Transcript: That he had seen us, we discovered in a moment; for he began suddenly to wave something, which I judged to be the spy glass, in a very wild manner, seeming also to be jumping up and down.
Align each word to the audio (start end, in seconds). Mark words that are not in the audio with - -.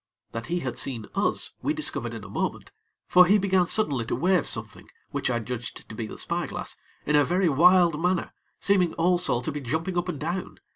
That 0.31 0.47
he 0.47 0.61
had 0.61 0.79
seen 0.79 1.05
us, 1.13 1.51
we 1.61 1.75
discovered 1.75 2.15
in 2.15 2.23
a 2.23 2.27
moment; 2.27 2.71
for 3.05 3.27
he 3.27 3.37
began 3.37 3.67
suddenly 3.67 4.03
to 4.05 4.15
wave 4.15 4.47
something, 4.47 4.89
which 5.11 5.29
I 5.29 5.37
judged 5.37 5.87
to 5.87 5.93
be 5.93 6.07
the 6.07 6.17
spy 6.17 6.47
glass, 6.47 6.75
in 7.05 7.15
a 7.15 7.23
very 7.23 7.49
wild 7.49 8.01
manner, 8.01 8.31
seeming 8.59 8.95
also 8.95 9.41
to 9.41 9.51
be 9.51 9.61
jumping 9.61 9.99
up 9.99 10.09
and 10.09 10.19
down. 10.19 10.57